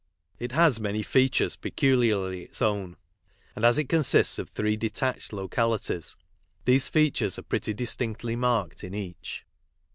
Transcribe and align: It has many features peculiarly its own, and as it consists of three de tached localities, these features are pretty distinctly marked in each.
It 0.39 0.53
has 0.53 0.79
many 0.79 1.03
features 1.03 1.55
peculiarly 1.55 2.41
its 2.45 2.59
own, 2.59 2.97
and 3.55 3.63
as 3.63 3.77
it 3.77 3.87
consists 3.87 4.39
of 4.39 4.49
three 4.49 4.75
de 4.75 4.89
tached 4.89 5.31
localities, 5.31 6.17
these 6.65 6.89
features 6.89 7.37
are 7.37 7.43
pretty 7.43 7.75
distinctly 7.75 8.35
marked 8.35 8.83
in 8.83 8.95
each. 8.95 9.45